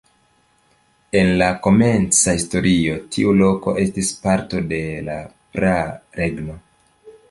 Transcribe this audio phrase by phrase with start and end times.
[1.19, 4.83] En la komenca historio tiu loko estis parto de
[5.57, 5.81] praa
[6.23, 6.63] regno.